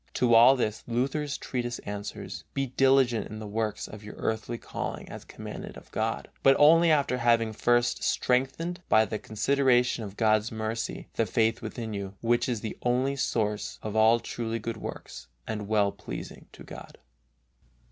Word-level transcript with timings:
To 0.15 0.33
all 0.33 0.55
this 0.55 0.83
Luther's 0.87 1.37
treatise 1.37 1.77
answers: 1.85 2.43
Be 2.55 2.65
diligent 2.65 3.27
in 3.27 3.37
the 3.37 3.45
works 3.45 3.87
of 3.87 4.03
your 4.03 4.15
earthly 4.15 4.57
calling 4.57 5.07
as 5.09 5.23
commanded 5.23 5.77
of 5.77 5.91
God, 5.91 6.27
but 6.41 6.55
only 6.57 6.89
after 6.89 7.19
having 7.19 7.53
first 7.53 8.01
strengthened, 8.01 8.81
by 8.89 9.05
the 9.05 9.19
consideration 9.19 10.03
of 10.03 10.17
God's 10.17 10.51
mercy, 10.51 11.07
the 11.13 11.27
faith 11.27 11.61
within 11.61 11.93
you, 11.93 12.15
which 12.21 12.49
is 12.49 12.61
the 12.61 12.79
only 12.81 13.15
source 13.15 13.77
of 13.83 13.95
all 13.95 14.19
truly 14.19 14.57
good 14.57 14.77
works 14.77 15.27
and 15.45 15.67
well 15.67 15.91
pleasing 15.91 16.47
to 16.53 16.63
God. 16.63 16.97